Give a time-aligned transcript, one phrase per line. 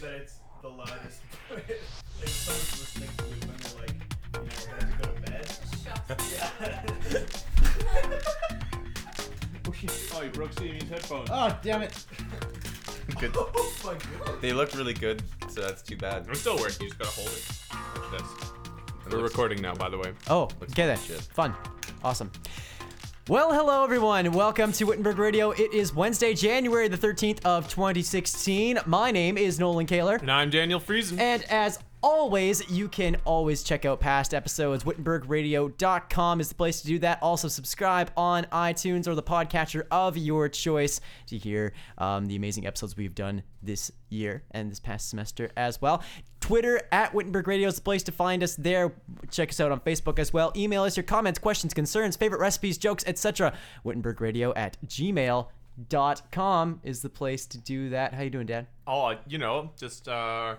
[0.00, 1.20] that it's the loudest.
[1.50, 3.96] like someone's listening to it when they're like,
[4.34, 5.46] you know, about to go to bed.
[6.32, 7.26] Yeah.
[10.12, 11.28] Oh, you oh, broke CME's headphones.
[11.32, 12.04] Oh, damn it.
[13.18, 13.32] Good.
[13.36, 14.40] oh my god.
[14.42, 16.26] They looked really good, so that's too bad.
[16.28, 16.78] It still works.
[16.80, 18.12] You just gotta hold it.
[18.12, 18.50] Like this.
[19.10, 20.12] We're recording now, by the way.
[20.28, 20.96] Oh, Looks okay then.
[20.96, 21.20] like shit.
[21.20, 21.54] Fun.
[22.04, 22.30] Awesome.
[23.30, 24.32] Well, hello everyone.
[24.32, 25.52] Welcome to Wittenberg Radio.
[25.52, 28.80] It is Wednesday, January the 13th of 2016.
[28.86, 30.16] My name is Nolan Kaler.
[30.16, 31.20] And I'm Daniel Friesen.
[31.20, 34.84] And as always, you can always check out past episodes.
[34.84, 37.22] WittenbergRadio.com is the place to do that.
[37.22, 42.66] Also, subscribe on iTunes or the podcatcher of your choice to hear um, the amazing
[42.66, 46.02] episodes we've done this year and this past semester as well.
[46.40, 48.92] Twitter at Wittenberg Radio is the place to find us there.
[49.30, 50.52] Check us out on Facebook as well.
[50.56, 53.52] Email us your comments, questions, concerns, favorite recipes, jokes, etc.
[53.84, 58.14] WittenbergRadio at gmail.com is the place to do that.
[58.14, 58.66] How you doing, Dad?
[58.86, 60.56] Oh, you know, just uh,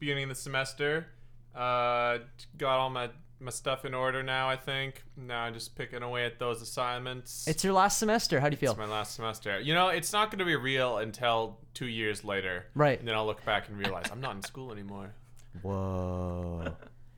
[0.00, 1.06] beginning of the semester.
[1.54, 2.18] Uh,
[2.58, 4.48] got all my my stuff in order now.
[4.48, 7.48] I think now I'm just picking away at those assignments.
[7.48, 8.38] It's your last semester.
[8.38, 8.72] How do you feel?
[8.72, 9.58] It's my last semester.
[9.60, 12.66] You know, it's not going to be real until two years later.
[12.74, 12.98] Right.
[12.98, 15.14] And then I'll look back and realize I'm not in school anymore.
[15.62, 16.74] Whoa.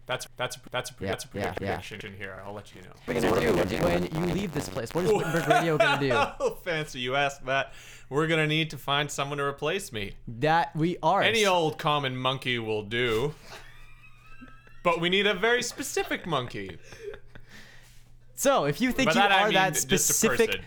[0.07, 1.77] That's that's that's a, Yeah, that's a yeah, yeah.
[1.77, 2.43] prediction here.
[2.45, 2.89] I'll let you know.
[3.07, 3.53] But what do
[3.85, 4.93] when you leave this place?
[4.93, 6.13] What is Wittenberg Radio gonna do?
[6.41, 7.73] Oh, fancy you asked that.
[8.11, 10.15] We're gonna need to find someone to replace me.
[10.27, 11.23] That we are.
[11.23, 13.35] Any old common monkey will do.
[14.83, 16.79] But we need a very specific monkey.
[18.35, 20.65] So if you think By you that I are mean that just a specific, person.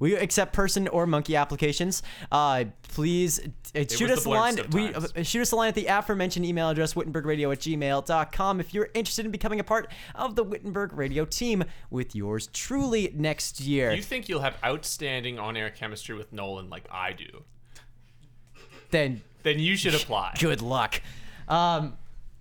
[0.00, 2.02] We accept person or monkey applications.
[2.32, 3.38] Uh, please
[3.76, 4.56] uh, shoot us a line.
[4.72, 8.74] We uh, shoot us a line at the aforementioned email address wittenbergradio at gmail.com if
[8.74, 13.60] you're interested in becoming a part of the Wittenberg Radio team with yours truly next
[13.60, 13.92] year.
[13.92, 17.44] You think you'll have outstanding on-air chemistry with Nolan like I do?
[18.90, 20.34] then Then you should apply.
[20.40, 21.00] good luck.
[21.48, 21.96] Um,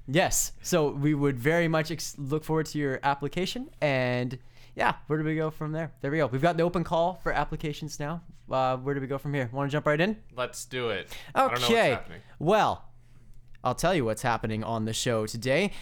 [0.07, 0.53] yes.
[0.61, 3.69] So we would very much ex- look forward to your application.
[3.81, 4.37] And
[4.79, 5.91] yeah, where do we go from there?
[5.99, 6.27] There we go.
[6.27, 8.21] We've got the open call for applications now.
[8.49, 9.49] Uh, where do we go from here?
[9.51, 10.15] Want to jump right in?
[10.37, 11.09] Let's do it.
[11.35, 11.99] I don't know what's Okay.
[12.39, 12.85] Well,
[13.61, 15.73] I'll tell you what's happening on the show today.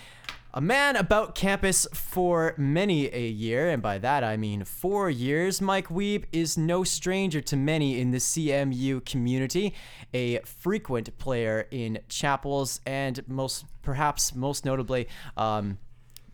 [0.56, 5.62] A man about campus for many a year, and by that I mean four years,
[5.62, 9.76] Mike Wiebe is no stranger to many in the CMU community.
[10.16, 15.78] A frequent player in chapels, and most, perhaps most notably, um,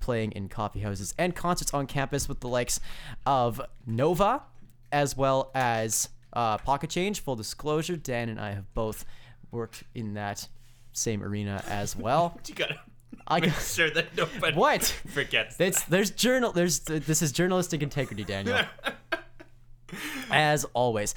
[0.04, 2.80] playing in coffee houses and concerts on campus with the likes
[3.26, 4.44] of Nova,
[4.92, 7.22] as well as uh, Pocket Change.
[7.22, 9.06] Full disclosure, Dan and I have both
[9.52, 10.48] worked in that
[10.92, 12.40] same arena as well.
[12.48, 12.80] You gotta
[13.28, 14.84] I make got- sure that nobody What?
[15.08, 15.56] forgets.
[15.60, 18.60] It's there's journal there's this is journalistic integrity, Daniel.
[20.32, 21.14] As always,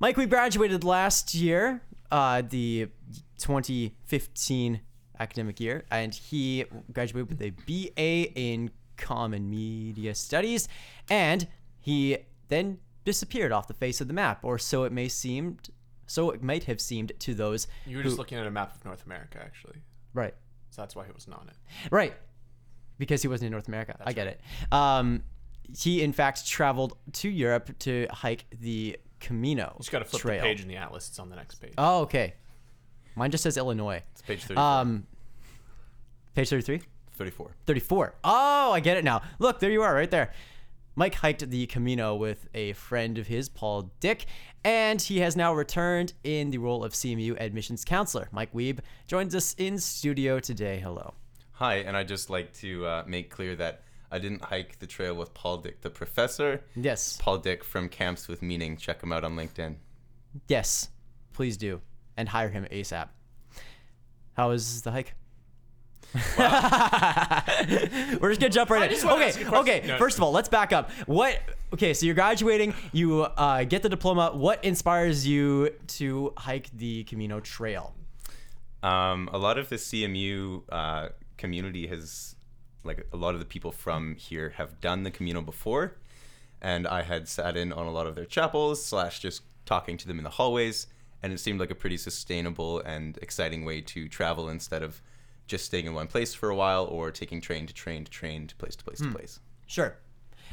[0.00, 1.80] Mike, we graduated last year,
[2.10, 2.88] uh, the
[3.38, 4.80] 2015
[5.22, 10.68] academic year, and he graduated with a BA in Common Media Studies,
[11.08, 11.46] and
[11.80, 12.18] he
[12.48, 15.70] then disappeared off the face of the map, or so it may seemed.
[16.06, 18.74] So it might have seemed to those You were who, just looking at a map
[18.76, 19.78] of North America, actually.
[20.12, 20.34] right.
[20.70, 21.56] So that's why he wasn't on it.
[21.90, 22.14] Right.
[22.98, 23.94] Because he wasn't in North America.
[24.06, 24.40] I get it.
[24.70, 25.22] Um,
[25.78, 30.40] he, in fact, traveled to Europe to hike the Camino You just gotta flip trail.
[30.40, 31.08] the page in the atlas.
[31.08, 31.74] It's on the next page.
[31.78, 32.34] Oh, okay.
[33.16, 34.02] Mine just says Illinois.
[34.12, 34.62] It's page 34.
[34.62, 35.06] Um,
[36.34, 36.82] page 33?
[37.12, 37.54] 34.
[37.66, 38.14] 34.
[38.24, 39.22] Oh, I get it now.
[39.38, 40.32] Look, there you are, right there.
[40.94, 44.26] Mike hiked the Camino with a friend of his, Paul Dyck,
[44.62, 48.28] and he has now returned in the role of CMU admissions counselor.
[48.30, 50.80] Mike Wiebe joins us in studio today.
[50.80, 51.14] Hello.
[51.52, 55.14] Hi, and I'd just like to uh, make clear that I didn't hike the trail
[55.14, 56.62] with Paul Dyck, the professor.
[56.76, 57.16] Yes.
[57.18, 58.76] Paul Dyck from Camps with Meaning.
[58.76, 59.76] Check him out on LinkedIn.
[60.48, 60.90] Yes,
[61.32, 61.80] please do,
[62.18, 63.08] and hire him ASAP.
[64.34, 65.14] How was the hike?
[68.20, 68.98] We're just gonna jump right in.
[69.08, 69.54] Okay, ask you a question.
[69.54, 69.82] okay.
[69.86, 69.98] No.
[69.98, 70.90] First of all, let's back up.
[71.06, 71.40] What?
[71.72, 72.74] Okay, so you're graduating.
[72.92, 74.32] You uh, get the diploma.
[74.34, 77.94] What inspires you to hike the Camino Trail?
[78.82, 81.08] Um, a lot of the CMU uh,
[81.38, 82.34] community has,
[82.84, 85.96] like, a lot of the people from here have done the Camino before,
[86.60, 90.06] and I had sat in on a lot of their chapels slash just talking to
[90.06, 90.88] them in the hallways,
[91.22, 95.00] and it seemed like a pretty sustainable and exciting way to travel instead of
[95.46, 98.46] just staying in one place for a while or taking train to train to train
[98.46, 99.40] to place to place to place.
[99.66, 99.96] Sure.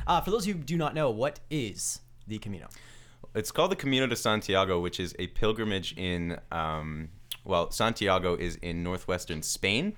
[0.07, 2.68] Uh, for those who do not know, what is the Camino?
[3.36, 7.09] It's called the Camino de Santiago, which is a pilgrimage in, um,
[7.45, 9.95] well, Santiago is in northwestern Spain.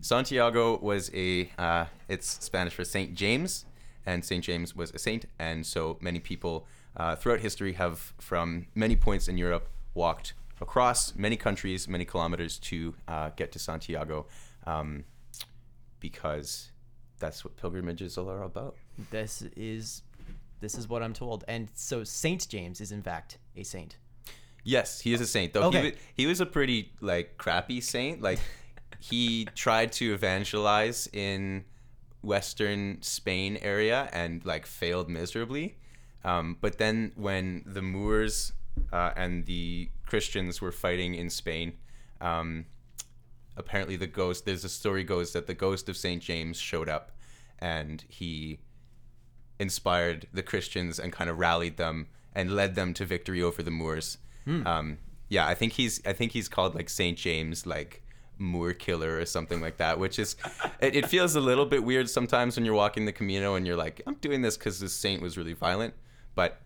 [0.00, 3.66] Santiago was a, uh, it's Spanish for Saint James,
[4.06, 8.66] and Saint James was a saint, and so many people uh, throughout history have, from
[8.74, 14.26] many points in Europe, walked across many countries, many kilometers to uh, get to Santiago,
[14.66, 15.04] um,
[16.00, 16.70] because
[17.18, 18.76] that's what pilgrimages are about.
[19.10, 20.02] This is
[20.60, 21.44] this is what I'm told.
[21.48, 23.96] And so Saint James is in fact a saint.
[24.64, 25.52] Yes, he is a saint.
[25.52, 25.80] Though Okay.
[25.82, 28.22] he, wa- he was a pretty like crappy saint.
[28.22, 28.38] Like
[29.00, 31.64] he tried to evangelize in
[32.22, 35.76] western Spain area and like failed miserably.
[36.24, 38.52] Um, but then when the Moors
[38.92, 41.74] uh, and the Christians were fighting in Spain,
[42.20, 42.66] um,
[43.56, 44.44] apparently the ghost.
[44.44, 47.12] There's a story goes that the ghost of Saint James showed up,
[47.58, 48.60] and he
[49.58, 53.70] inspired the Christians and kind of rallied them and led them to victory over the
[53.70, 54.18] Moors.
[54.66, 54.98] Um,
[55.28, 58.02] yeah, I think he's I think he's called like Saint James like
[58.38, 60.36] Moor killer or something like that, which is
[60.80, 63.76] it, it feels a little bit weird sometimes when you're walking the Camino and you're
[63.76, 65.94] like I'm doing this because this saint was really violent,
[66.34, 66.60] but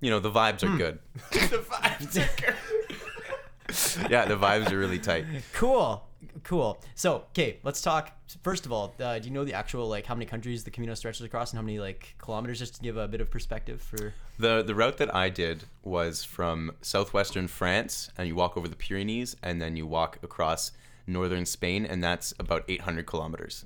[0.00, 0.98] you know the vibes are good.
[1.32, 2.30] the vibes are
[4.04, 4.10] good.
[4.10, 5.24] yeah, the vibes are really tight.
[5.52, 6.04] Cool.
[6.42, 6.80] Cool.
[6.94, 8.12] So, okay, let's talk.
[8.42, 10.94] First of all, uh, do you know the actual like how many countries the Camino
[10.94, 14.14] stretches across and how many like kilometers, just to give a bit of perspective for?
[14.38, 18.76] The the route that I did was from southwestern France, and you walk over the
[18.76, 20.72] Pyrenees, and then you walk across
[21.06, 23.64] northern Spain, and that's about 800 kilometers.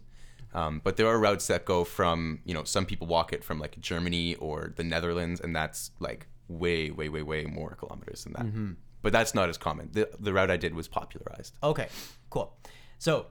[0.54, 3.58] Um, but there are routes that go from you know some people walk it from
[3.58, 8.32] like Germany or the Netherlands, and that's like way way way way more kilometers than
[8.34, 8.76] that.
[9.02, 9.90] But that's not as common.
[9.92, 11.54] The the route I did was popularized.
[11.62, 11.88] Okay,
[12.30, 12.56] cool.
[12.98, 13.26] So,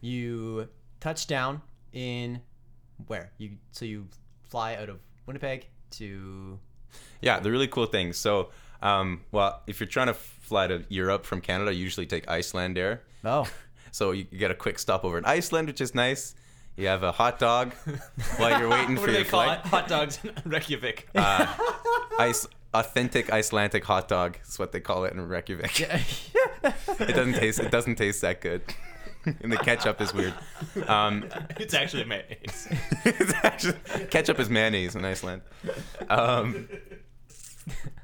[0.00, 0.68] you
[1.00, 1.60] touch down
[1.92, 2.40] in
[3.06, 4.06] where you so you
[4.48, 6.58] fly out of Winnipeg to
[7.20, 8.12] Yeah, the really cool thing.
[8.12, 8.50] So,
[8.82, 13.00] um, well, if you're trying to fly to Europe from Canada, you usually take Icelandair.
[13.24, 13.48] oh
[13.92, 16.36] So you get a quick stopover in Iceland, which is nice.
[16.80, 17.74] You have a hot dog
[18.38, 19.60] while you're waiting for What do your they call flight.
[19.62, 19.66] it?
[19.66, 21.08] Hot dogs in Reykjavik.
[22.18, 25.78] Ice, authentic Icelandic hot dog is what they call it in Reykjavik.
[25.80, 26.00] Yeah.
[26.64, 27.60] it doesn't taste.
[27.60, 28.62] It doesn't taste that good,
[29.42, 30.32] and the ketchup is weird.
[30.86, 31.26] Um,
[31.58, 32.68] it's actually mayonnaise.
[33.04, 35.42] it's actually, ketchup is mayonnaise in Iceland.
[36.08, 36.68] Um,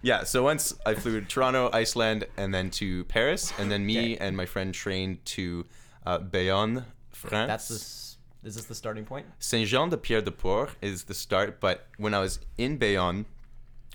[0.02, 3.98] yeah, so once I flew to Toronto, Iceland, and then to Paris, and then me
[4.14, 4.16] Okay.
[4.18, 5.64] and my friend trained to
[6.04, 7.48] uh, Bayonne, France.
[7.48, 8.02] that's this.
[8.46, 9.26] Is this the starting point?
[9.40, 13.26] Saint Jean de Pierre de Port is the start, but when I was in Bayonne,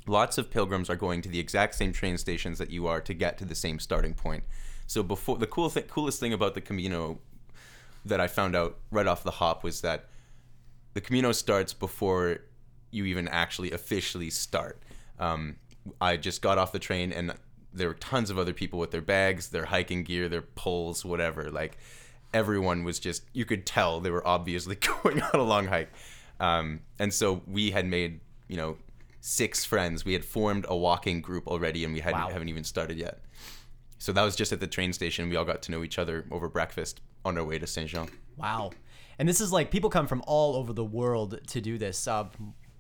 [0.08, 3.14] lots of pilgrims are going to the exact same train stations that you are to
[3.14, 4.44] get to the same starting point.
[4.88, 7.20] So before the cool thing, coolest thing about the Camino
[8.04, 10.10] that I found out right off the hop was that
[10.96, 12.40] the Camino starts before
[12.92, 14.84] you even actually officially start.
[15.18, 15.56] Um,
[16.02, 17.34] I just got off the train and
[17.74, 21.50] there were tons of other people with their bags, their hiking gear, their poles, whatever.
[21.50, 21.78] Like
[22.34, 25.92] everyone was just, you could tell they were obviously going on a long hike.
[26.40, 28.78] Um, and so we had made, you know,
[29.20, 30.04] six friends.
[30.06, 32.30] We had formed a walking group already and we hadn't, Wow.
[32.30, 33.22] haven't even started yet.
[34.00, 35.30] So that was just at the train station.
[35.30, 38.10] We all got to know each other over breakfast on our way to Saint Jean.
[38.36, 38.72] Wow.
[39.20, 42.08] And this is like people come from all over the world to do this.
[42.08, 42.26] Uh,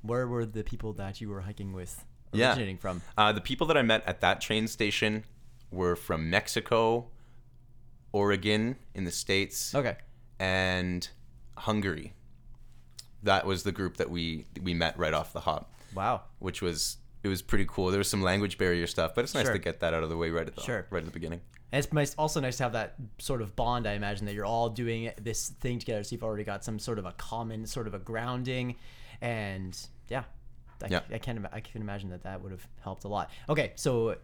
[0.01, 2.49] where were the people that you were hiking with Yeah.
[2.49, 3.03] originating from?
[3.15, 5.23] Uh, the people that I met at that train station
[5.69, 7.11] were from Mexico,
[8.13, 9.97] Oregon in the States, Okay.
[10.39, 11.07] and
[11.57, 12.13] Hungary.
[13.23, 16.23] That was the group that we we met right off the hop, Wow.
[16.39, 17.91] which was it was pretty cool.
[17.91, 19.53] There was some language barrier stuff, but it's nice Sure.
[19.53, 20.87] to get that out of the way right at the Sure.
[20.89, 21.41] right at the beginning.
[21.71, 23.87] And it's nice, also nice to have that sort of bond.
[23.87, 26.97] I imagine that you're all doing this thing together, so you've already got some sort
[26.99, 28.75] of a common sort of a grounding,
[29.21, 29.77] and
[30.09, 30.23] yeah,
[30.83, 31.01] I, Yeah.
[31.11, 33.29] I can I can imagine that that would have helped a lot.
[33.47, 34.17] Okay, so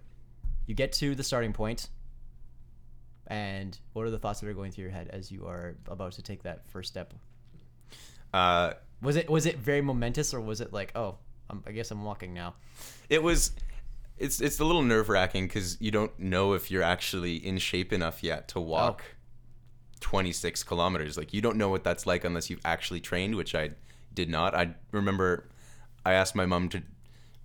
[0.65, 1.89] you get to the starting point,
[3.27, 6.13] and what are the thoughts that are going through your head as you are about
[6.13, 7.13] to take that first step?
[8.34, 11.17] Uh, Was it was it very momentous, or was it like, oh,
[11.50, 12.55] I'm, I guess I'm walking now?
[13.10, 13.51] it was
[14.17, 17.93] it's it's a little nerve wracking because you don't know if you're actually in shape
[17.93, 19.03] enough yet to walk
[20.00, 21.17] 26 kilometers.
[21.17, 23.72] Like you don't know what that's like unless you've actually trained, which I
[24.13, 24.55] did not.
[24.55, 25.50] I remember
[26.05, 26.81] I asked my mom to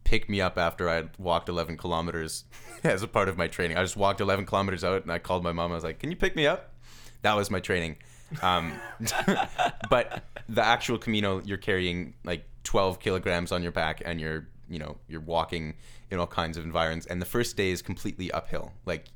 [0.05, 2.45] pick me up after I walked 11 kilometers
[2.85, 3.77] as a part of my training.
[3.77, 5.73] I just walked 11 kilometers out and I called my mom.
[5.73, 6.75] I was like, "Can you pick me up?"
[7.23, 7.97] That was my training.
[8.41, 8.73] Um,
[9.91, 14.79] but the actual Camino, you're carrying like 12 kilograms on your back, and you're you
[14.79, 15.75] know you're walking
[16.11, 17.07] in all kinds of environs.
[17.07, 18.73] And the first day is completely uphill.
[18.87, 19.07] Like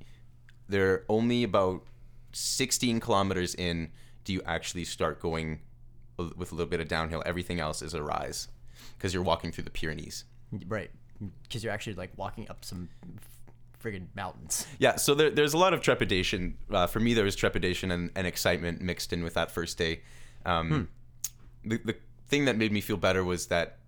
[0.69, 1.83] there are only about
[2.33, 3.91] 16 kilometers in.
[4.25, 5.61] Do you actually start going
[6.19, 7.23] with a little bit of downhill?
[7.25, 8.49] Everything else is a rise
[8.99, 10.25] because you're walking through the Pyrenees.
[10.69, 10.91] Right,
[11.43, 12.89] because you're actually like walking up some
[13.83, 14.67] friggin' mountains.
[14.79, 16.57] Yeah, so there, there's a lot of trepidation.
[16.71, 20.01] Uh, for me, there was trepidation and, and excitement mixed in with that first day.
[20.45, 20.89] Um,
[21.65, 21.97] the, the
[22.29, 23.79] thing that made me feel better was that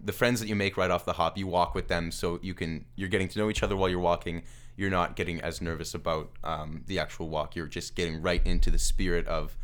[0.00, 2.52] the friends that you make right off the hop, you walk with them, so you
[2.54, 4.42] can you're getting to know each other while you're walking.
[4.76, 7.54] you're not getting as nervous about um, the actual walk.
[7.56, 9.56] You're just getting right into the spirit of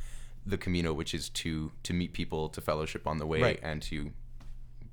[0.47, 3.61] the Camino, which is to to meet people, to fellowship on the way, Right.
[3.63, 4.13] and to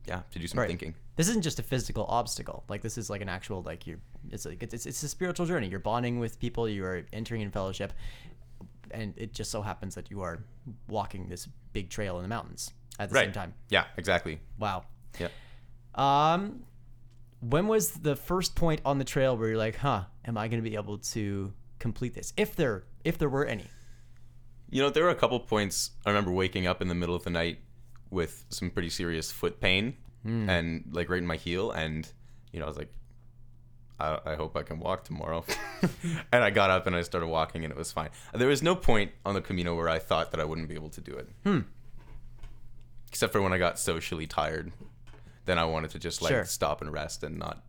[0.07, 0.67] yeah, to do some Right.
[0.67, 0.95] thinking.
[1.17, 2.63] This isn't just a physical obstacle.
[2.69, 3.97] Like this is like an actual like you're.
[4.29, 5.67] It's like it's, it's it's a spiritual journey.
[5.67, 6.69] You're bonding with people.
[6.69, 7.91] You are entering in fellowship,
[8.91, 10.39] and it just so happens that you are
[10.87, 13.25] walking this big trail in the mountains at the Right.
[13.25, 13.53] same time.
[13.69, 14.39] Yeah, exactly.
[14.59, 14.85] Wow.
[15.19, 15.29] Yeah.
[15.95, 16.63] Um,
[17.39, 20.63] when was the first point on the trail where you're like, huh, am I going
[20.63, 22.33] to be able to complete this?
[22.37, 23.65] If there, if there were any.
[24.69, 25.91] You know, there were a couple points.
[26.05, 27.59] I remember waking up in the middle of the night
[28.11, 29.95] with some pretty serious foot pain
[30.27, 32.07] and like right in my heel, and
[32.51, 32.91] you know, I was like,
[33.99, 35.43] I, I hope I can walk tomorrow.
[36.31, 38.09] and I got up and I started walking, and it was fine.
[38.33, 40.89] There was no point on the Camino where I thought that I wouldn't be able
[40.89, 41.29] to do it.
[41.43, 41.59] Hmm.
[43.07, 44.71] Except for when I got socially tired,
[45.45, 46.45] then I wanted to just like Sure.
[46.45, 47.63] stop and rest and not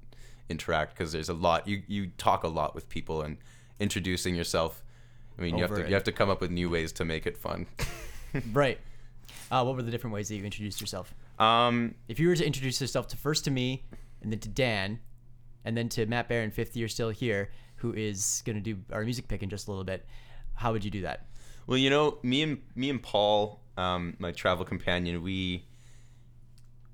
[0.49, 1.69] interact because there's a lot.
[1.69, 3.37] You you talk a lot with people and
[3.79, 4.83] introducing yourself.
[5.39, 5.89] I mean, you have to it.
[5.89, 7.67] you have to come up with new ways to make it fun.
[8.53, 8.79] Right.
[9.51, 11.15] Uh, what were the different ways that you introduced yourself?
[11.39, 13.85] Um, If you were to introduce yourself to first to me,
[14.23, 15.01] and then to Dan,
[15.65, 19.05] and then to Matt Baron, fifth year still here, who is going to do our
[19.05, 20.05] music pick in just a little bit,
[20.55, 21.27] how would you do that?
[21.67, 25.67] well, you know, me and me and Paul, um, my travel companion, we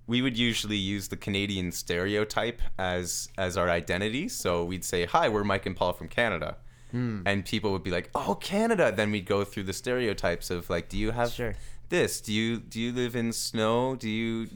[0.06, 4.28] we would usually use the Canadian stereotype as as our identity.
[4.28, 6.56] So we'd say, "Hi, we're Mike and Paul from Canada,"
[6.92, 10.88] and people would be like, "Oh, Canada." Then we'd go through the stereotypes of like,
[10.88, 11.54] "Do you have Sure.
[11.88, 12.20] This?
[12.20, 13.96] Do you do you live in snow?
[13.96, 14.48] Do you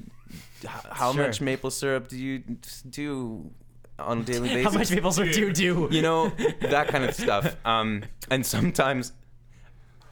[0.64, 1.26] how Sure.
[1.26, 2.42] much maple syrup do you
[2.88, 3.50] do
[3.98, 5.88] on a daily basis?" How much maple syrup do you do?
[5.92, 6.30] you know
[6.60, 9.12] that kind of stuff um and sometimes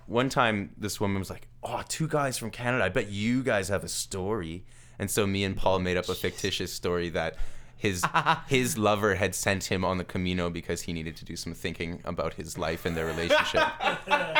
[0.06, 3.68] one time this woman was like oh two guys from canada i bet you guys
[3.68, 4.64] have a story
[4.98, 7.34] and so me and paul made up a fictitious story that
[7.76, 8.04] his
[8.48, 12.00] his lover had sent him on the camino because he needed to do some thinking
[12.04, 13.62] about his life and their relationship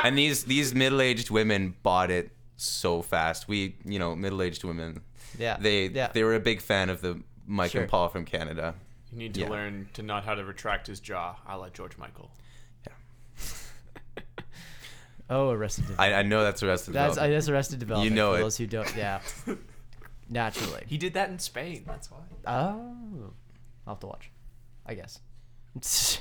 [0.05, 5.03] and these these middle-aged women bought it so fast we you know middle-aged women
[5.39, 5.57] Yeah.
[5.61, 6.09] they yeah.
[6.13, 7.83] they were a big fan of the mike Sure.
[7.83, 8.75] and paul from canada
[9.13, 9.51] You need to Yeah.
[9.51, 11.37] learn to not how to retract his jaw.
[11.47, 12.31] I like George Michael.
[12.87, 12.93] Yeah.
[15.31, 16.15] oh, Arrested Development.
[16.15, 18.11] I, I know that's Arrested rest That's, uh, that's Arrested Development.
[18.11, 18.43] You know for it.
[18.43, 19.21] those who don't, yeah.
[20.29, 20.83] Naturally.
[20.87, 21.85] He did that in Spain.
[21.87, 22.19] That's why.
[22.47, 23.33] Oh,
[23.87, 24.31] I'll have to watch.
[24.85, 25.21] I guess.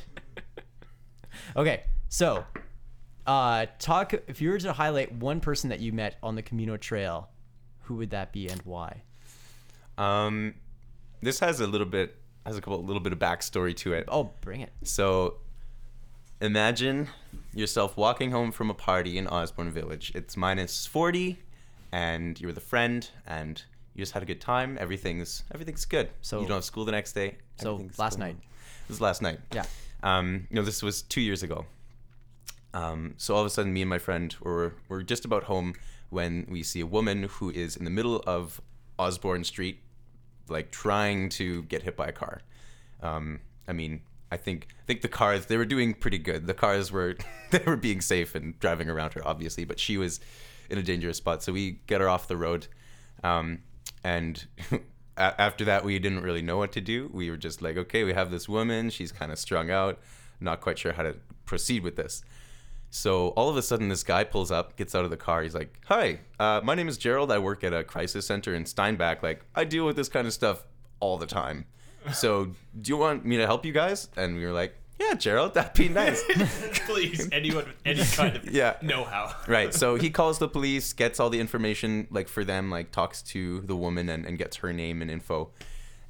[1.56, 2.46] okay, so,
[3.28, 4.14] uh, talk.
[4.28, 7.30] If you were to highlight one person that you met on the Camino Trail,
[7.84, 9.02] who would that be and why?
[9.98, 10.56] Um,
[11.22, 12.16] this has a little bit
[12.46, 14.06] has a couple little bit of backstory to it.
[14.08, 14.72] Oh, bring it.
[14.84, 15.36] So,
[16.42, 17.08] imagine
[17.54, 20.12] yourself walking home from a party in Osborne Village.
[20.16, 21.40] It's minus forty,
[21.92, 23.62] and you're with a friend, and
[23.96, 24.78] you just had a good time.
[24.80, 26.10] Everything's everything's good.
[26.22, 27.38] So- you don't have school the next day.
[27.58, 28.36] So, last night.
[28.88, 29.40] This was last night.
[29.54, 29.66] Yeah.
[30.04, 31.66] Um, you know, this was two years ago.
[32.76, 35.74] Um, so all of a sudden, me and my friend were were just about home
[36.10, 38.62] when we see a woman who is in the middle of
[39.00, 39.80] Osborne Street,
[40.50, 42.42] like trying to get hit by a car.
[43.02, 46.48] Um, I mean, I think I think the cars they were doing pretty good.
[46.48, 47.16] The cars were
[47.52, 50.20] they were being safe and driving around her, obviously, but she was
[50.70, 51.44] in a dangerous spot.
[51.44, 52.68] So we get her off the road,
[53.24, 53.60] um,
[54.04, 54.46] and.
[55.18, 57.10] After that, we didn't really know what to do.
[57.14, 58.90] We were just like, okay, we have this woman.
[58.90, 59.98] She's kind of strung out.
[60.42, 61.16] Not quite sure how to
[61.46, 62.22] proceed with this.
[62.96, 65.44] So all of a sudden, this guy pulls up, gets out of the car.
[65.44, 67.30] He's like, "Hi, uh, my name is Gerald.
[67.30, 69.22] I work at a crisis center in Steinbach.
[69.22, 70.64] Like, I deal with this kind of stuff
[71.02, 71.66] all the time.
[72.14, 72.46] So,
[72.82, 75.74] do you want me to help you guys?" And we were like, "Yeah, Gerald, that'd
[75.74, 76.24] be nice."
[76.88, 78.78] Please, anyone with any kind of Yeah.
[78.82, 79.36] know-how.
[79.46, 79.74] right.
[79.74, 83.60] So he calls the police, gets all the information like for them, like talks to
[83.62, 85.50] the woman and, and gets her name and info.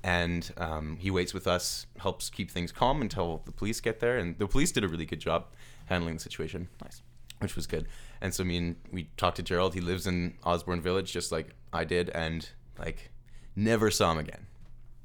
[0.04, 4.20] And um, he waits with us, helps keep things calm until the police get there.
[4.20, 5.48] And the police did a really good job
[5.86, 6.68] handling the situation.
[6.82, 7.02] Nice.
[7.40, 7.88] Which was good.
[8.22, 9.74] And so me and we talked to Gerald.
[9.74, 12.48] He lives in Osborne Village, just like I did, and
[12.80, 13.12] like
[13.56, 14.48] never saw him again.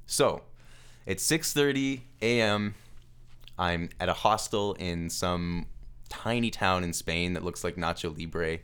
[0.07, 0.43] So
[1.07, 2.75] it's 6:30 a.m.
[3.59, 5.67] I'm at a hostel in some
[6.09, 8.59] tiny town in Spain that looks like Nacho Libre.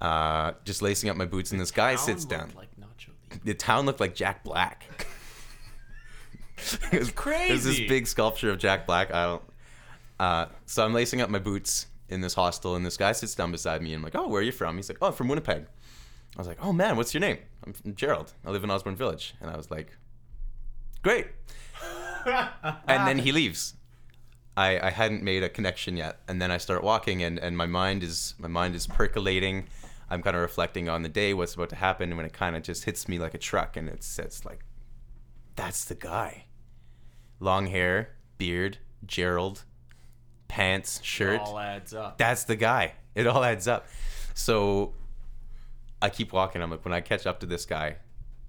[0.00, 2.52] Uh, just lacing up my boots, and this guy Town sits down.
[2.56, 3.44] Like Nacho Libre.
[3.44, 5.06] The town looked like Jack Black.
[6.92, 7.48] it was crazy.
[7.48, 9.12] There's this big sculpture of Jack Black.
[9.12, 9.42] I don't.
[10.18, 13.50] Uh, so I'm lacing up my boots in this hostel, and this guy sits down
[13.50, 15.28] beside me, and I'm like, "Oh, where are you from?" He's like, "Oh, I'm from
[15.28, 15.66] Winnipeg."
[16.36, 18.32] I was like, "Oh man, what's your name?" I'm from Gerald.
[18.44, 19.96] I live in Osborne Village, and I was like,
[21.02, 21.26] "Great."
[22.26, 23.74] and then he leaves.
[24.56, 27.66] I, I hadn't made a connection yet, and then I start walking, and, and my
[27.66, 29.66] mind is my mind is percolating.
[30.10, 32.54] I'm kind of reflecting on the day, what's about to happen, and when it kind
[32.54, 34.64] of just hits me like a truck, and it's it's like,
[35.56, 36.44] that's the guy.
[37.40, 39.64] Long hair, beard, Gerald,
[40.48, 41.40] pants, shirt.
[41.40, 42.18] All adds up.
[42.18, 42.92] That's the guy.
[43.14, 43.86] It all adds up.
[44.34, 44.92] So
[46.02, 46.62] I keep walking.
[46.62, 47.96] I'm like, when I catch up to this guy,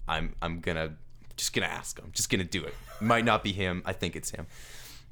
[0.08, 0.96] I'm I'm gonna
[1.38, 2.10] just gonna ask him.
[2.14, 2.74] Just gonna do it.
[3.02, 3.82] Might not be him.
[3.86, 4.48] I think it's him.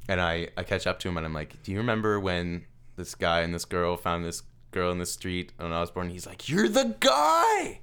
[0.10, 3.16] And I I catch up to him and I'm like, do you remember when this
[3.16, 6.10] guy and this girl found this girl in the street when I was born?
[6.10, 7.80] He's like, you're the guy.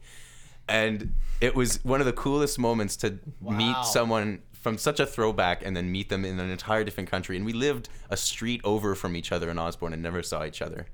[0.68, 3.56] And it was one of the coolest moments to Wow.
[3.56, 7.36] meet someone from such a throwback and then meet them in an entire different country.
[7.36, 10.62] And we lived a street over from each other in Osborne and never saw each
[10.62, 10.86] other.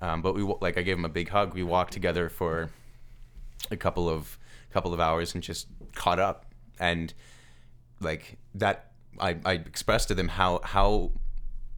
[0.00, 1.54] Um, but we like I gave him a big hug.
[1.54, 2.70] We walked together for
[3.70, 4.38] a couple of
[4.70, 6.44] couple of hours and just caught up.
[6.78, 7.14] And
[8.00, 11.12] like that, I, I expressed to them how how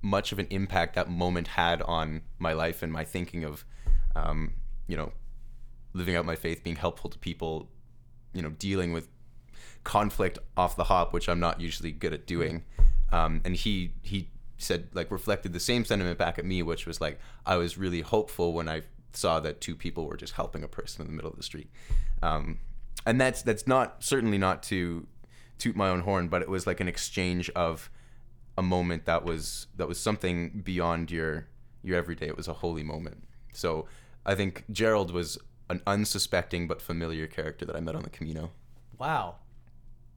[0.02, 3.64] much of an impact that moment had on my life and my thinking of,
[4.16, 4.54] um,
[4.88, 5.12] you know,
[5.92, 7.68] living out my faith, being helpful to people,
[8.32, 9.08] you know, dealing with
[9.88, 12.62] conflict off the hop, which I'm not usually good at doing.
[13.10, 14.28] Um, and he he
[14.58, 18.02] said like reflected the same sentiment back at me, which was like I was really
[18.02, 18.82] hopeful when I
[19.14, 21.70] saw that two people were just helping a person in the middle of the street.
[22.22, 22.58] Um,
[23.06, 25.06] and that's that's not certainly not to
[25.56, 27.90] toot my own horn, but it was like an exchange of
[28.58, 31.48] a moment that was that was something beyond your
[31.82, 32.26] your everyday.
[32.26, 33.24] It was a holy moment.
[33.54, 33.86] So
[34.26, 35.38] I think Gerald was
[35.70, 38.50] an unsuspecting but familiar character that I met on the Camino.
[38.98, 39.36] Wow.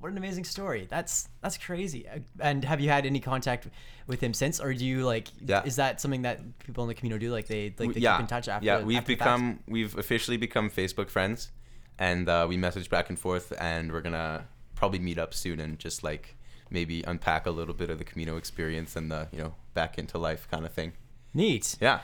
[0.02, 0.88] What an amazing story.
[0.90, 2.08] That's that's crazy.
[2.10, 3.68] Uh, And have you had any contact
[4.08, 5.28] with him since, or do you like?
[5.46, 5.64] Yeah.
[5.64, 7.32] Is that something that people in the community do?
[7.32, 8.66] Like they like they yeah, keep in touch after?
[8.66, 8.82] yeah.
[8.84, 11.52] We've after become we've officially become Facebook friends,
[12.00, 15.78] and uh, we message back and forth, and we're gonna probably meet up soon and
[15.80, 16.36] just like
[16.72, 20.18] maybe unpack a little bit of the Camino experience and the you know back into
[20.18, 20.94] life kind of thing.
[21.34, 21.78] neat.
[21.80, 22.00] Yeah.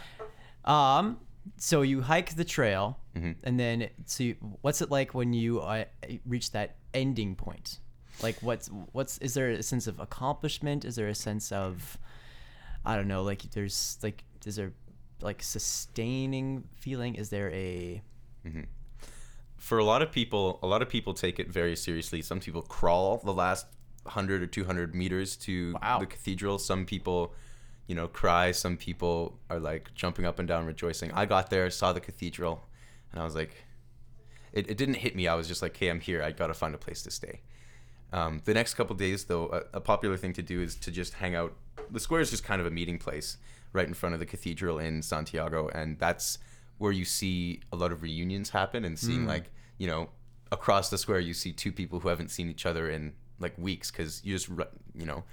[0.66, 1.20] Um.
[1.58, 3.36] So you hike the trail, Mhm.
[3.44, 5.86] and then so you, what's it like when you uh,
[6.25, 7.80] reach that ending point?
[8.22, 10.86] Like what's what's is there a sense of accomplishment?
[10.86, 11.98] Is there a sense of
[12.86, 14.74] I don't know, like there's like is there
[15.22, 17.16] like sustaining feeling?
[17.16, 18.02] Is there a
[18.46, 18.62] mm-hmm.
[19.58, 22.22] for a lot of people, a lot of people take it very seriously.
[22.22, 23.68] Some people crawl the last
[24.04, 26.00] 100 or 200 meters to Wow.
[26.00, 26.58] the cathedral.
[26.58, 27.34] Some people,
[27.88, 28.52] you know, cry.
[28.52, 31.12] Some people are like jumping up and down, rejoicing.
[31.12, 32.63] I got there, saw the cathedral,
[33.12, 33.65] and I was like,
[34.54, 35.28] it, it didn't hit me.
[35.28, 36.24] I was just like, hey, I'm here.
[36.24, 37.41] I got to find a place to stay.
[38.13, 41.15] Um, the next couple days, though, a, a popular thing to do is to just
[41.15, 41.54] hang out.
[41.91, 43.38] The square is just kind of a meeting place
[43.74, 46.39] right in front of the cathedral in Santiago, and that's
[46.78, 48.86] where you see a lot of reunions happen.
[48.86, 50.10] And seeing like you know
[50.52, 53.91] across the square, you see two people who haven't seen each other in like weeks
[53.91, 54.50] because you just
[54.96, 55.24] you know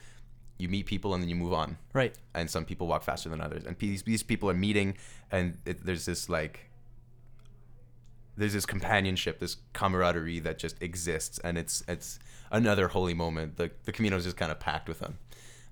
[0.58, 2.14] you meet people and then you move on right?
[2.34, 4.96] and some people walk faster than others and these, these people are meeting
[5.32, 6.70] and it, there's this like
[8.36, 12.18] there's this companionship this camaraderie that just exists and it's it's
[12.50, 13.56] another holy moment.
[13.56, 15.18] The, the camino is just kind of packed with them.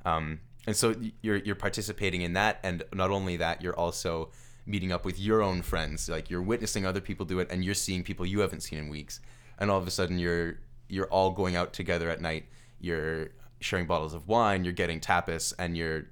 [0.05, 4.31] Um, and so you're you're participating in that and not only that you're also
[4.67, 6.09] meeting up with your own friends.
[6.09, 8.89] Like you're witnessing other people do it and you're seeing people you haven't seen in
[8.89, 9.21] weeks.
[9.59, 12.47] And all of a sudden you're you're all going out together at night.
[12.81, 16.07] You're sharing bottles of wine you're getting tapas and you're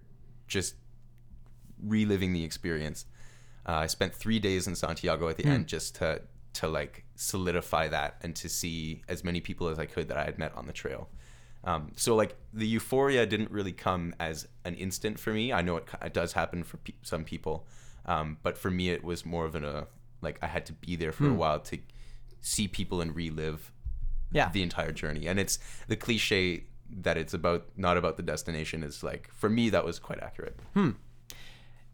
[0.46, 0.74] just
[1.82, 3.06] reliving the experience.
[3.68, 6.22] Uh, i spent three days in santiago at the end just to
[6.54, 10.24] to like solidify that and to see as many people as i could that i
[10.24, 11.08] had met on the trail.
[11.62, 15.52] Um, so like the euphoria didn't really come as an instant for me.
[15.52, 17.66] I know it, it does happen for pe- some people
[18.06, 19.84] um, but for me it was more of an uh,
[20.22, 21.78] like i had to be there for a while to
[22.40, 23.70] see people and relive
[24.32, 24.48] Yeah.
[24.52, 25.26] the entire journey.
[25.26, 25.58] And it's
[25.88, 26.64] the cliche
[27.02, 30.56] that it's about not about the destination is like for me that was quite accurate.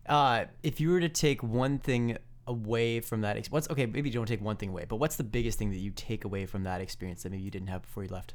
[0.07, 2.17] Uh, if you were to take one thing
[2.47, 3.87] away from that, ex- what's okay?
[3.87, 6.25] Maybe you don't take one thing away, but what's the biggest thing that you take
[6.25, 8.35] away from that experience that maybe you didn't have before you left?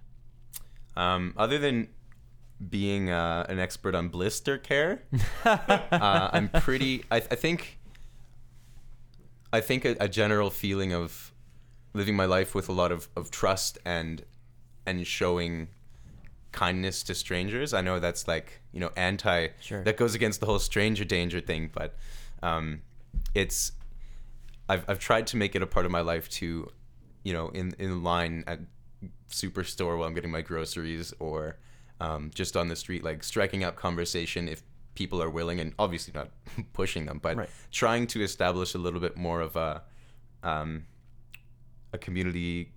[0.96, 1.90] Um, other than
[2.70, 5.04] being uh, an expert on blister care,
[5.46, 7.04] uh, I'm pretty.
[7.10, 7.78] I, I think.
[9.54, 11.34] I think a, a general feeling of
[11.94, 14.24] living my life with a lot of, of trust and
[14.86, 15.68] and showing
[16.52, 17.74] kindness to strangers.
[17.74, 19.48] I know that's like you know anti.
[19.60, 19.84] Sure.
[19.84, 21.96] That goes against the whole stranger danger thing, but
[22.44, 22.82] um,
[23.34, 23.74] it's.
[24.72, 26.48] I've I've tried to make it a part of my life to,
[27.24, 28.60] you know, in in line at
[29.30, 31.58] superstore while I'm getting my groceries or
[32.00, 34.64] um, just on the street, like striking up conversation if
[34.96, 36.30] people are willing, and obviously not
[36.74, 37.50] pushing them, but Right.
[37.72, 39.84] trying to establish a little bit more of a
[40.44, 40.86] um,
[41.94, 42.72] a community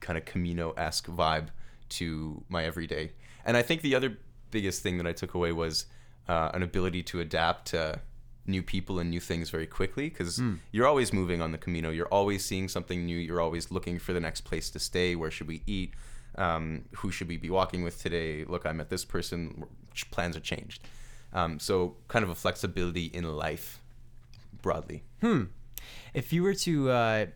[0.00, 1.48] kind of Camino esque vibe
[1.88, 3.12] to my everyday.
[3.44, 4.16] And I think the other
[4.50, 5.86] biggest thing that I took away was
[6.28, 8.00] uh, an ability to adapt to
[8.46, 10.40] new people and new things very quickly because
[10.72, 11.90] you're always moving on the Camino.
[11.90, 13.16] You're always seeing something new.
[13.16, 15.14] You're always looking for the next place to stay.
[15.14, 15.94] Where should we eat?
[16.36, 18.44] Um, who should we be walking with today?
[18.44, 19.64] Look, I met this person.
[20.10, 20.82] Plans are changed.
[21.32, 23.80] Um, so kind of a flexibility in life,
[24.60, 25.02] broadly.
[25.20, 25.44] Hmm.
[26.14, 27.26] If you were to uh,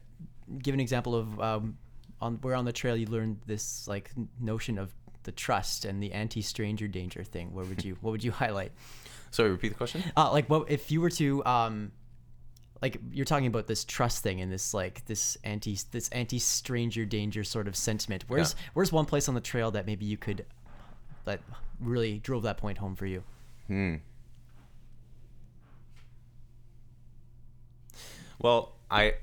[0.63, 1.79] give an example of um,
[2.21, 4.93] on where on the trail you learned this like notion of
[5.23, 8.73] the trust and the anti-stranger danger thing, where would you what would you highlight?
[9.37, 10.03] Sorry, repeat the question.
[10.17, 11.93] Uh, like what if you were to um,
[12.81, 17.05] like you're talking about this trust thing and this like this anti this anti stranger
[17.05, 18.25] danger sort of sentiment.
[18.29, 18.71] Where's Yeah.
[18.73, 20.47] where's one place on the trail that maybe you could
[21.27, 21.41] that
[21.81, 23.25] really drove that point home for you?
[23.67, 23.97] Hmm.
[28.39, 29.17] Well, I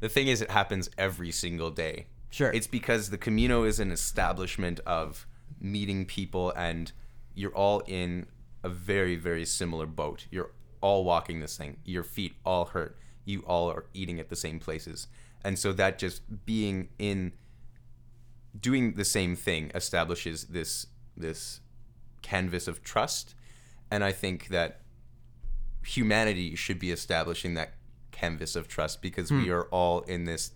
[0.00, 2.06] the thing is it happens every single day.
[2.30, 2.50] Sure.
[2.50, 5.26] It's because the Camino is an establishment of
[5.60, 6.92] meeting people and
[7.34, 8.26] you're all in
[8.64, 10.26] a very very similar boat.
[10.30, 10.50] You're
[10.80, 11.76] all walking this thing.
[11.84, 12.98] Your feet all hurt.
[13.24, 15.06] You all are eating at the same places.
[15.44, 17.32] And so that just being in
[18.58, 21.60] doing the same thing establishes this this
[22.22, 23.34] canvas of trust
[23.90, 24.80] and i think that
[25.84, 27.74] humanity should be establishing that
[28.10, 29.52] canvas of trust because we hmm.
[29.52, 30.52] are all in this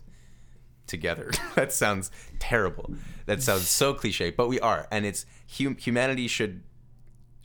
[0.86, 2.94] together that sounds terrible
[3.26, 5.26] that sounds so cliche but we are and it's
[5.58, 6.62] hum- humanity should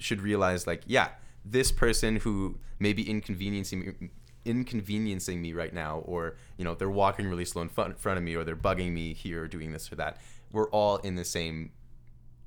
[0.04, 1.10] should realize like yeah
[1.46, 4.10] this person who may be inconveniencing me
[4.46, 8.36] inconveniencing me right now or you know they're walking really slow in front, of me
[8.36, 10.18] or they're bugging me here or doing this or that
[10.52, 11.72] we're all in the same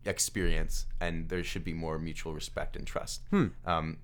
[0.04, 3.22] experience and there should be more mutual respect and trust.
[3.64, 3.96] Um,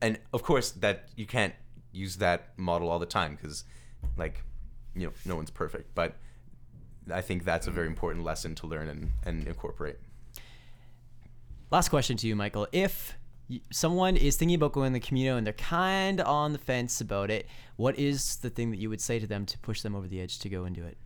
[0.00, 1.54] and of course that you can't
[1.92, 3.64] use that model all the time because
[4.16, 4.42] like
[4.94, 6.14] you know no one's perfect but
[7.12, 9.96] i think that's a very important lesson to learn and, and incorporate
[11.74, 12.68] Last question to you, Michael.
[12.70, 13.18] If
[13.72, 17.00] someone is thinking about going to the Camino and they're kind of on the fence
[17.00, 19.96] about it, what is the thing that you would say to them to push them
[19.96, 20.96] over the edge to go and do it?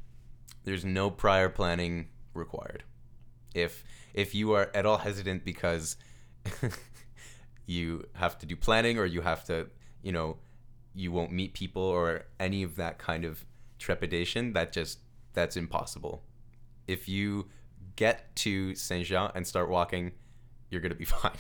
[0.69, 2.85] there's no prior planning required
[3.55, 5.97] if if you are at all hesitant because
[7.67, 9.67] you have to do planning or you have to
[10.03, 10.37] you know
[10.95, 13.47] you won't meet people or any of that kind of
[13.79, 14.99] trepidation that just
[15.33, 16.23] that's impossible
[16.87, 17.49] if you
[17.97, 20.13] get to saint jean and start walking
[20.71, 21.33] you're gonna be fine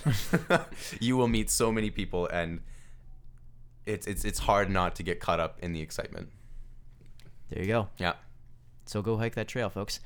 [1.00, 2.60] you will meet so many people and
[3.86, 6.28] it's it's it's hard not to get caught up in the excitement
[7.50, 7.88] There you go.
[7.98, 8.14] yeah
[8.86, 10.00] So go hike that trail, folks.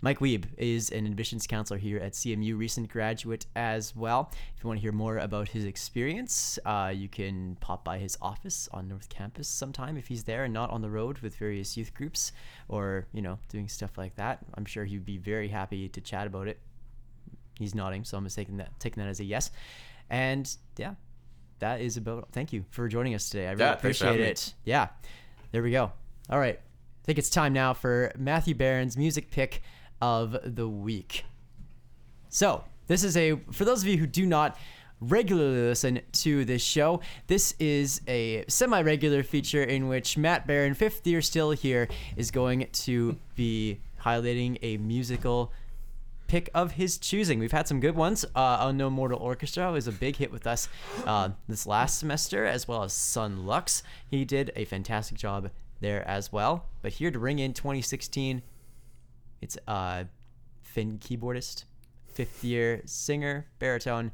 [0.00, 4.30] Mike Wiebe is an admissions counselor here at CMU, recent graduate as well.
[4.56, 8.16] If you want to hear more about his experience, uh, you can pop by his
[8.22, 11.76] office on North Campus sometime if he's there and not on the road with various
[11.76, 12.30] youth groups
[12.68, 14.38] or, you know, doing stuff like that.
[14.54, 16.60] I'm sure he'd be very happy to chat about it.
[17.58, 19.50] He's nodding, so I'm just taking that taking that as a yes.
[20.10, 20.94] And yeah,
[21.58, 22.28] that is about.
[22.32, 23.46] Thank you for joining us today.
[23.46, 24.28] I really Yeah, appreciate having me.
[24.28, 24.54] it.
[24.64, 24.88] Yeah,
[25.52, 25.92] there we go.
[26.30, 29.62] All right, I think it's time now for Matthew Baron's music pick
[30.00, 31.24] of the week.
[32.28, 34.56] So, this is a for those of you who do not
[35.00, 41.06] regularly listen to this show, this is a semi-regular feature in which Matt Baron, fifth
[41.06, 45.52] year still here, is going to be highlighting a musical
[46.28, 47.40] pick of his choosing.
[47.40, 48.24] We've had some good ones.
[48.34, 50.68] Uh, Unknown Mortal Orchestra was a big hit with us
[51.06, 53.82] uh, this last semester, as well as Son Lux.
[54.08, 56.66] He did a fantastic job there as well.
[56.82, 58.42] But here to ring in 2016,
[59.40, 60.04] it's uh,
[60.62, 61.64] Finn keyboardist,
[62.06, 64.12] fifth year singer, baritone,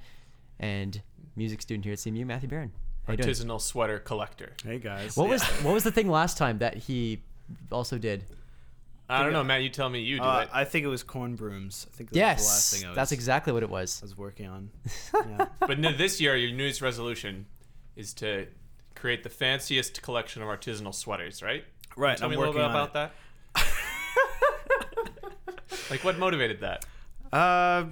[0.58, 1.02] and
[1.36, 2.72] music student here at CMU, Matthew Baron.
[3.06, 3.14] How?
[3.14, 4.52] Artisanal sweater collector.
[4.64, 5.16] Hey guys.
[5.16, 7.22] What was what was the thing last time that he
[7.70, 8.24] also did?
[9.08, 9.62] I don't know, Matt.
[9.62, 10.00] You tell me.
[10.00, 10.48] You do Uh, it.
[10.52, 11.86] I think it was corn brooms.
[11.92, 14.00] I think that was the last Yes, thing I was, that's exactly what it was.
[14.02, 14.70] I was working on.
[15.14, 15.46] Yeah.
[15.60, 17.46] But no, this year, your New Year's resolution
[17.96, 18.46] is to
[18.94, 21.64] create the fanciest collection of artisanal sweaters, right?
[21.96, 22.16] right.
[22.16, 23.12] Tell I'm me a little working bit on about that.
[25.90, 26.84] like, what motivated that?
[27.30, 27.36] that.
[27.36, 27.86] Uh,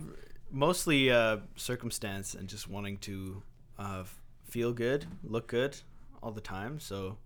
[0.51, 3.42] mostly uh, circumstance and just wanting to
[3.79, 4.05] uh,
[4.48, 5.77] feel good, look good
[6.22, 6.79] all the time.
[6.81, 7.18] So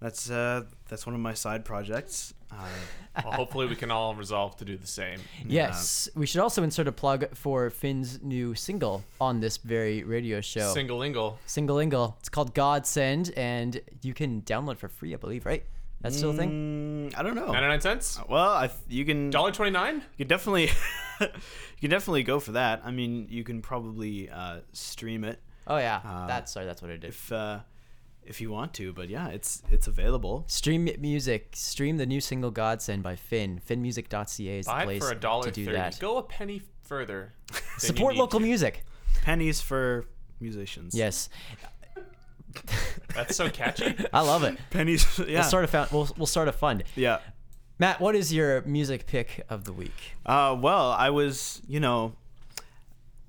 [0.00, 2.34] that's uh, that's one of my side projects.
[2.50, 2.56] Uh,
[3.24, 5.20] Well, hopefully, we can all resolve to do the same.
[5.46, 10.40] Yes, we should also insert a plug for Finn's new single on this very radio
[10.40, 10.72] show.
[10.72, 11.38] Single ingle.
[11.46, 12.16] Single Ingle.
[12.20, 15.64] It's called Godsend, and you can download for free, I believe, right?
[16.00, 17.10] That's still a thing.
[17.10, 17.52] mm, I don't know.
[17.52, 18.18] 99 cents?
[18.28, 19.96] Well, I th- you can Dollar twenty nine?
[20.16, 20.70] You can definitely
[21.20, 21.28] you
[21.80, 22.80] can definitely go for that.
[22.84, 26.90] I mean, you can probably uh, stream it Oh yeah, Uh, that's sorry, that's what
[26.90, 27.04] I did.
[27.04, 27.58] if uh,
[28.24, 30.44] if you want to, but yeah, it's it's available.
[30.46, 31.50] Stream music.
[31.54, 33.60] Stream the new single Godsend by Finn.
[33.68, 35.76] Finnmusic.ca is the Buy it place for a dollar to do thirty.
[35.76, 35.98] that.
[35.98, 37.32] Go a penny further.
[37.78, 38.44] Support local to.
[38.46, 38.84] music.
[39.22, 40.06] Pennies for
[40.40, 40.94] musicians.
[40.94, 41.28] Yes,
[43.14, 43.94] That's so catchy.
[44.12, 44.58] I love it.
[44.70, 45.06] pennies.
[45.18, 46.84] Yeah, We'll start a found, we'll, we'll start a fund.
[46.96, 47.18] yeah.
[47.78, 50.16] Matt, what is your music pick of the week?
[50.26, 52.14] Uh, well, I was, you know,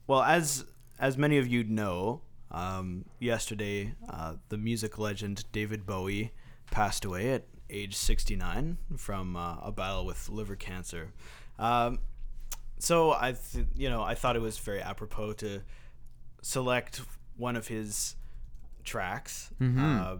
[0.08, 0.65] well as
[0.99, 2.21] as many of you know,
[2.52, 6.32] um, yesterday uh, the music legend David Bowie
[6.70, 11.14] passed away at age 69 from uh, a battle with liver cancer.
[11.58, 12.00] Um,
[12.80, 15.62] so I, th- you know, I thought it was very apropos to
[16.42, 17.02] select
[17.38, 18.16] one of his
[18.84, 19.52] tracks.
[19.80, 20.18] Uh,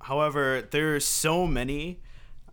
[0.00, 2.00] however, there are so many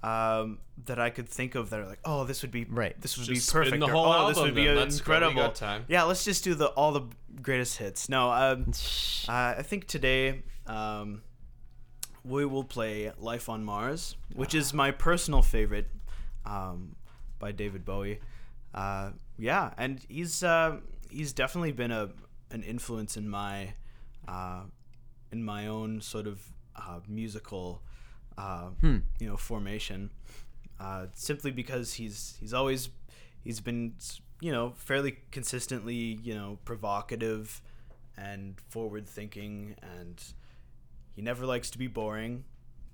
[0.04, 3.00] um, that I could think of that are like, oh, this would be Right.
[3.00, 3.80] This would Just be perfect.
[3.80, 4.76] the or, whole oh, this would be then.
[4.76, 5.14] Let's go.
[5.14, 5.50] Incredible.
[5.52, 5.86] time.
[5.88, 7.04] Yeah, let's just do the all the
[7.42, 8.10] greatest hits.
[8.10, 8.72] No, um,
[9.30, 11.22] uh, I think today um,
[12.24, 15.88] we will play "Life on Mars," which is my personal favorite
[16.46, 16.96] um,
[17.40, 18.20] by David Bowie.
[18.74, 22.10] Uh, yeah, and he's uh, he's definitely been a
[22.52, 23.74] an influence in my
[24.28, 24.64] uh,
[25.32, 26.42] in my own sort of
[26.76, 27.82] uh, musical
[28.38, 30.10] uh, you know formation.
[30.80, 32.90] Uh, simply because he's he's always
[33.44, 33.94] he's been
[34.42, 37.62] you know fairly consistently you know provocative
[38.18, 40.24] and forward thinking and
[41.16, 42.44] he never likes to be boring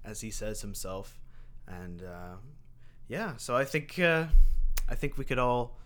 [0.05, 1.19] as he says himself
[1.67, 2.35] and uh,
[3.07, 4.25] yeah so i think uh,
[4.87, 5.77] i think we could all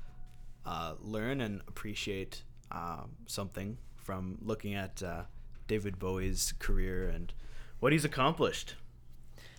[0.66, 5.22] uh, learn and appreciate uh, something from looking at uh,
[5.68, 7.34] david bowie's career and
[7.80, 8.76] what he's accomplished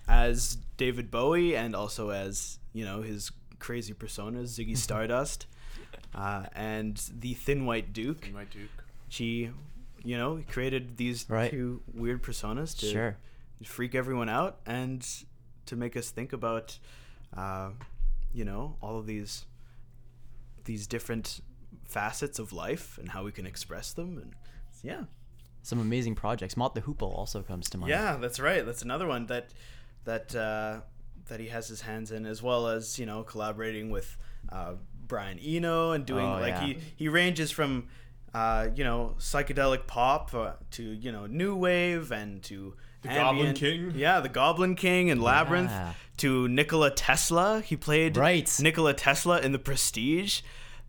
[0.08, 5.46] as david bowie and also as you know his crazy personas ziggy stardust
[6.14, 8.70] uh, and the thin white duke My Duke.
[9.08, 9.50] she
[10.04, 11.50] you know created these Right.
[11.50, 13.16] two weird personas to Sure.
[13.64, 15.06] freak everyone out and
[15.66, 16.78] to make us think about
[17.36, 17.70] uh,
[18.32, 19.46] you know all of these
[20.64, 21.40] these different
[21.88, 24.32] facets of life and how we can express them and
[24.82, 25.04] yeah
[25.62, 26.56] Some amazing projects.
[26.56, 27.90] Mott the Hoople also comes to mind.
[27.90, 29.52] yeah that's right that's another one that
[30.04, 30.80] that uh,
[31.28, 34.16] that he has his hands in as well as you know collaborating with
[34.52, 34.74] uh,
[35.06, 36.66] Brian Eno and doing Oh, like yeah.
[36.66, 37.88] he he ranges from
[38.34, 43.54] uh, you know psychedelic pop uh, to you know new wave and to The Goblin
[43.54, 43.92] King?
[43.94, 45.92] yeah the Goblin King and Labyrinth Yeah.
[46.18, 48.50] to Nikola Tesla he played Right.
[48.60, 50.40] Nikola Tesla in the Prestige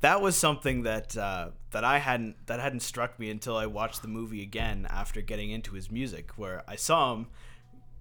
[0.01, 4.01] that was something that uh, that I hadn't that hadn't struck me until I watched
[4.01, 7.27] the movie again after getting into his music where I saw him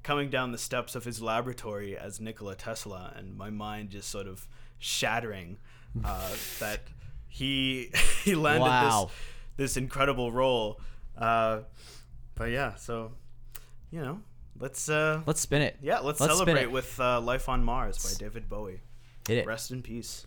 [0.04, 4.28] coming down the steps of his laboratory as Nikola Tesla, and my mind just sort
[4.28, 4.46] of
[4.78, 5.58] shattering
[6.04, 6.82] uh, that
[7.26, 7.90] he
[8.24, 9.10] he landed Wow.
[9.56, 10.80] this this incredible role.
[11.18, 11.62] Uh,
[12.36, 13.12] but yeah, so
[13.90, 14.20] you know,
[14.58, 15.76] let's uh, Let's spin it.
[15.82, 18.80] yeah, let's, let's celebrate with uh, "Life on Mars" by David Bowie.
[19.26, 19.46] Hit it.
[19.46, 20.26] Rest in peace.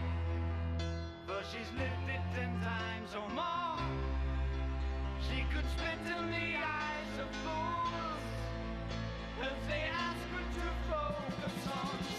[1.31, 3.79] for she's lived it ten times or more.
[5.27, 8.27] She could spit in the eyes of fools
[9.41, 12.10] if they ask her to focus on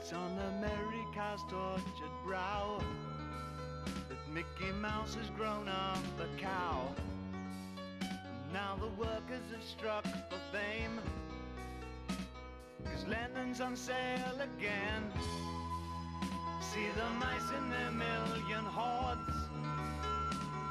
[0.00, 2.80] It's on America's tortured brow
[4.08, 6.88] that Mickey Mouse has grown up a cow.
[8.52, 11.00] Now the workers have struck for fame.
[12.84, 15.10] Cause Lennon's on sale again.
[16.60, 19.36] See the mice in their million hordes.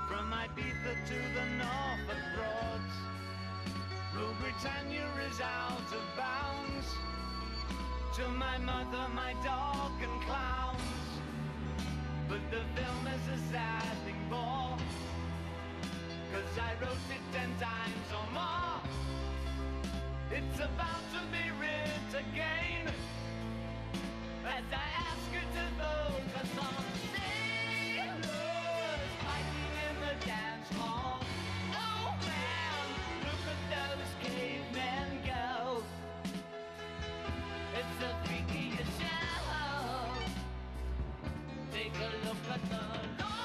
[0.08, 2.96] From Ibiza to the Norfolk Broads.
[4.16, 7.07] Rule Britannia is out of bounds.
[8.18, 10.82] To my mother, my dog, and clowns.
[12.28, 14.76] But the film is a sad thing more.
[16.34, 18.82] Cause I wrote it ten times or more.
[20.32, 22.92] It's about to be writ again.
[24.48, 25.66] As I ask you to
[26.34, 28.24] for some sailors
[29.22, 31.27] fighting in the dance hall.
[41.98, 43.37] Take a look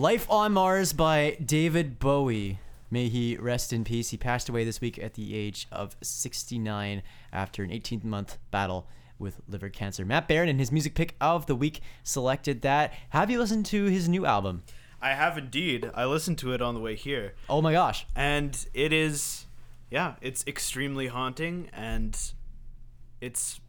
[0.00, 2.58] Life on Mars by David Bowie.
[2.90, 4.08] May he rest in peace.
[4.08, 7.02] He passed away this week at the age of 69
[7.34, 10.06] after an 18 month battle with liver cancer.
[10.06, 12.94] Matt Baron and his music pick of the week selected that.
[13.10, 14.62] Have you listened to his new album?
[15.02, 15.90] I have indeed.
[15.94, 18.06] I listened to it on the way here, Oh my gosh.
[18.16, 19.44] and it is,
[19.90, 22.18] yeah, it's extremely haunting, and
[23.20, 23.60] it's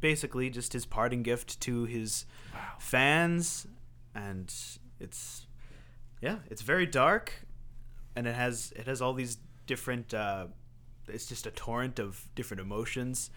[0.00, 2.24] basically just his parting gift to his
[2.78, 3.66] fans,
[4.14, 4.50] and
[4.98, 5.46] it's,
[6.20, 7.32] yeah, it's very dark,
[8.16, 10.12] and it has it has all these different.
[10.14, 10.46] Uh,
[11.08, 13.30] it's just a torrent of different emotions.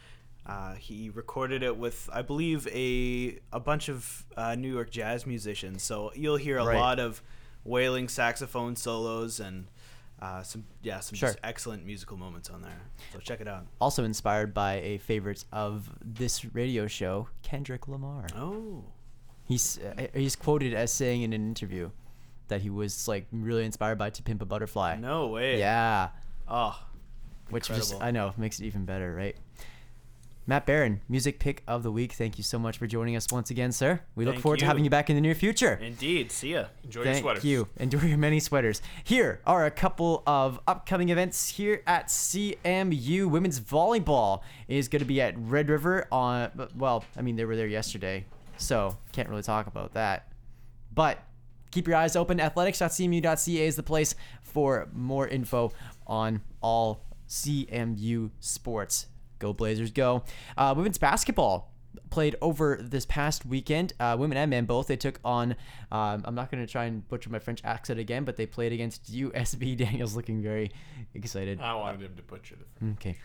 [0.45, 5.25] Uh, he recorded it with, I believe, a a bunch of uh, New York jazz
[5.25, 5.83] musicians.
[5.83, 6.77] So you'll hear a Right.
[6.77, 7.21] lot of
[7.63, 9.67] wailing saxophone solos and
[10.19, 11.29] uh, some yeah some Sure.
[11.29, 12.81] just excellent musical moments on there.
[13.13, 13.67] So check it out.
[13.79, 18.25] Also inspired by a favorite of this radio show, Kendrick Lamar.
[18.35, 18.83] Oh,
[19.45, 21.91] He's uh, he's quoted as saying in an interview
[22.51, 24.97] that he was like really inspired by To Pimp a Butterfly.
[24.97, 25.57] no way.
[25.59, 26.09] Yeah.
[26.47, 26.79] Oh,
[27.49, 29.35] which just I know makes it even better, right?
[30.47, 32.13] Matt Baron, music pick of the week.
[32.13, 34.01] Thank you so much for joining us once again, sir.
[34.15, 35.79] We look Thank forward to having you back in the near future.
[35.81, 36.31] indeed.
[36.31, 36.65] See ya.
[36.83, 37.43] Enjoy Thank your sweaters.
[37.43, 37.67] Thank you.
[37.77, 38.81] Enjoy your many sweaters.
[39.03, 43.29] Here are a couple of upcoming events here at CMU.
[43.29, 47.55] Women's volleyball is going to be at Red River on, well, I mean, they were
[47.55, 48.25] there yesterday,
[48.57, 50.27] so can't really talk about that.
[50.93, 51.19] But
[51.71, 52.39] keep your eyes open.
[52.39, 55.71] Athletics.cmu.ca is the place for more info
[56.05, 59.07] on all CMU sports.
[59.39, 60.23] Go Blazers, go.
[60.57, 61.71] Uh, women's basketball
[62.09, 63.93] played over this past weekend.
[63.99, 64.87] Uh, women and men both.
[64.87, 65.55] They took on.
[65.91, 68.71] Um, I'm not going to try and butcher my French accent again, but they played
[68.71, 69.75] against USB.
[69.77, 70.71] Daniel's looking very
[71.13, 71.59] excited.
[71.59, 72.91] I wanted him to butcher the.
[72.91, 73.17] Okay.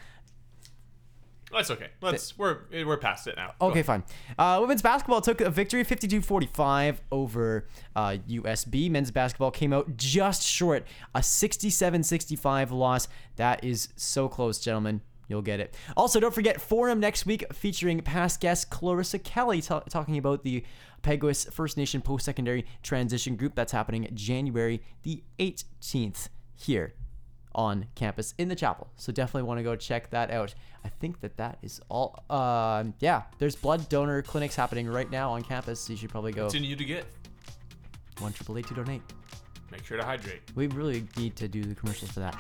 [1.52, 1.90] That's okay.
[2.00, 3.52] Let's we're we're past it now.
[3.60, 4.02] Go Okay, fine.
[4.38, 8.90] Uh, women's basketball took a victory 52-45 over uh, USB.
[8.90, 13.08] Men's basketball came out just short, a 67-65 loss.
[13.36, 15.02] That is so close, gentlemen.
[15.28, 15.74] You'll get it.
[15.96, 20.64] Also, don't forget Forum next week featuring past guest Clarissa Kelly ta- talking about the
[21.02, 26.94] Peguis First Nation post-secondary transition group that's happening January the 18th here
[27.56, 28.86] on campus in the chapel.
[28.96, 30.54] So definitely want to go check that out.
[30.84, 32.22] I think that that is all.
[32.30, 35.80] Um, yeah, there's blood donor clinics happening right now on campus.
[35.80, 37.06] So you should probably go Continue to get.
[38.20, 39.02] one triple eight two donate.
[39.72, 40.42] Make sure to hydrate.
[40.54, 42.38] We really need to do the commercials for that.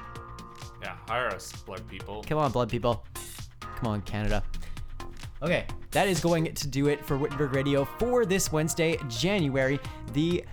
[0.80, 2.22] Yeah, hire us, blood people.
[2.28, 3.04] Come on, blood people.
[3.60, 4.44] Come on, Canada.
[5.42, 9.80] Okay, that is going to do it for Wittenberg Radio for this Wednesday, January
[10.12, 10.44] the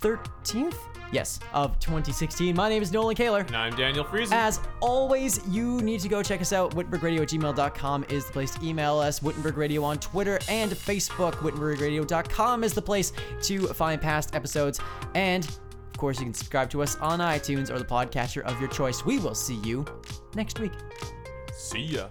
[0.00, 0.76] 13th.
[1.10, 2.54] Yes, of 2016.
[2.54, 3.40] My name is Nolan Kaler.
[3.40, 4.32] And I'm Daniel Friesen.
[4.32, 6.74] As always, you need to go check us out.
[6.74, 9.22] WittenbergRadio at gmail.com is the place to email us.
[9.22, 11.32] Wittenberg Radio on Twitter and Facebook.
[11.34, 14.80] WittenbergRadio.com is the place to find past episodes.
[15.14, 18.68] And, of course, you can subscribe to us on iTunes or the podcatcher of your
[18.68, 19.04] choice.
[19.04, 19.86] We will see you
[20.34, 20.72] next week.
[21.52, 22.08] See ya.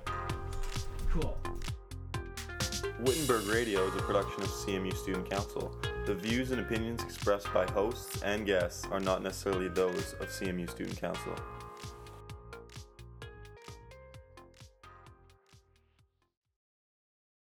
[3.00, 5.72] Wittenberg Radio is a production of CMU Student Council.
[6.08, 10.68] The views and opinions expressed by hosts and guests are not necessarily those of CMU
[10.68, 11.36] Student Council.